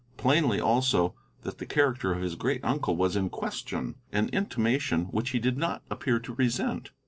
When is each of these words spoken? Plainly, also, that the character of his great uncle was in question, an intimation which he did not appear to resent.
Plainly, 0.17 0.59
also, 0.59 1.13
that 1.43 1.59
the 1.59 1.65
character 1.67 2.11
of 2.11 2.23
his 2.23 2.33
great 2.33 2.65
uncle 2.65 2.95
was 2.95 3.15
in 3.15 3.29
question, 3.29 3.97
an 4.11 4.29
intimation 4.29 5.05
which 5.11 5.29
he 5.29 5.37
did 5.37 5.59
not 5.59 5.83
appear 5.91 6.17
to 6.21 6.33
resent. 6.33 6.89